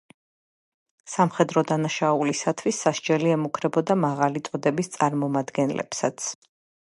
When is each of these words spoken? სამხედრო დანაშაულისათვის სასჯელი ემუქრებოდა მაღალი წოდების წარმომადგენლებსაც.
სამხედრო 1.15 1.61
დანაშაულისათვის 1.71 2.79
სასჯელი 2.85 3.35
ემუქრებოდა 3.35 3.97
მაღალი 4.07 4.43
წოდების 4.49 4.91
წარმომადგენლებსაც. 4.97 6.33